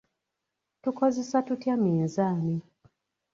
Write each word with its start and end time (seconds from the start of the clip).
Tukozesa 0.81 1.37
tutya 1.47 1.75
minzaani? 1.81 2.55